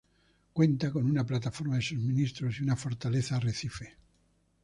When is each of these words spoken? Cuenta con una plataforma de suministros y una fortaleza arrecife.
Cuenta 0.53 0.89
con 0.89 1.05
una 1.05 1.23
plataforma 1.27 1.75
de 1.75 1.83
suministros 1.83 2.55
y 2.59 2.63
una 2.63 2.75
fortaleza 2.75 3.35
arrecife. 3.35 3.97